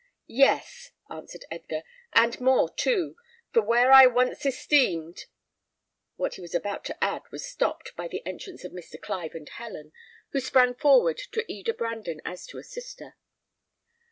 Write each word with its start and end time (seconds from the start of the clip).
"Yes!" 0.25 0.93
answered 1.11 1.45
Edgar, 1.51 1.83
"and 2.13 2.41
more 2.41 2.73
too; 2.73 3.17
for 3.53 3.61
where 3.61 3.91
I 3.91 4.07
once 4.07 4.43
esteemed" 4.47 5.25
What 6.17 6.33
he 6.33 6.41
was 6.41 6.55
about 6.55 6.83
to 6.85 7.03
add 7.03 7.21
was 7.31 7.45
stopped 7.45 7.95
by 7.95 8.07
the 8.07 8.25
entrance 8.25 8.63
of 8.63 8.71
Mr. 8.71 8.99
Clive 8.99 9.35
and 9.35 9.47
Helen, 9.47 9.91
who 10.31 10.39
sprang 10.39 10.73
forward 10.73 11.19
to 11.33 11.45
Eda 11.47 11.75
Brandon 11.75 12.19
as 12.25 12.47
to 12.47 12.57
a 12.57 12.63
sister. 12.63 13.15